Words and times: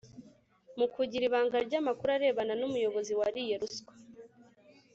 mu 0.77 0.85
kugira 0.93 1.23
ibanga 1.27 1.57
ryamakuru 1.67 2.09
arebana 2.15 2.53
numuyobozi 2.59 3.13
wariye 3.19 3.53
ruswa 3.61 3.93